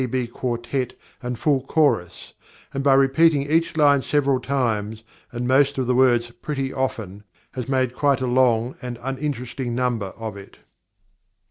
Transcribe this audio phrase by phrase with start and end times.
[0.01, 0.25] T.B.
[0.29, 2.33] quartet and full chorus,
[2.73, 7.69] and by repeating each line several times, and most of the words pretty often, has
[7.69, 10.57] made quite a long and uninteresting number out of it.